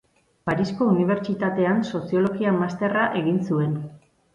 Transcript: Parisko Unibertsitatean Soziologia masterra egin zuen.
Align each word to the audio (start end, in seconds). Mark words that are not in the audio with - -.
Parisko 0.49 0.87
Unibertsitatean 0.93 1.85
Soziologia 1.93 2.59
masterra 2.59 3.09
egin 3.25 3.43
zuen. 3.51 3.83